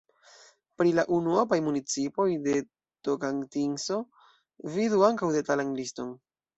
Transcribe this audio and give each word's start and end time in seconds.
Pri 0.81 0.93
la 0.99 1.03
unuopaj 1.17 1.59
municipoj 1.67 2.27
de 2.49 2.57
Tokantinso 3.11 4.01
vidu 4.81 5.09
ankaŭ 5.13 5.35
detalan 5.41 5.81
liston. 5.83 6.17